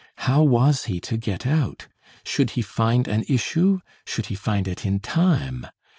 How 0.25 0.41
was 0.41 0.85
he 0.85 0.99
to 1.01 1.15
get 1.15 1.45
out? 1.45 1.85
should 2.25 2.49
he 2.57 2.63
find 2.63 3.07
an 3.07 3.23
issue? 3.29 3.81
should 4.03 4.25
he 4.33 4.33
find 4.33 4.67
it 4.67 4.83
in 4.83 4.99
time? 4.99 5.67